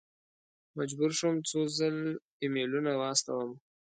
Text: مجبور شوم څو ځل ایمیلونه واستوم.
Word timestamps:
مجبور 0.77 1.11
شوم 1.19 1.35
څو 1.49 1.59
ځل 1.77 1.97
ایمیلونه 2.43 2.91
واستوم. 2.95 3.49